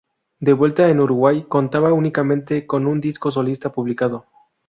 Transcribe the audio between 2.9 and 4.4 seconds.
disco solista publicado.